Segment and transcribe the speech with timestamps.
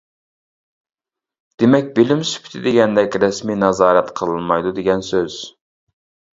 [1.63, 5.41] دېمەك، بىلىم سۈپىتى دېگەندەك رەسمىي نازارەت قىلىنمايدۇ دېگەن سوز.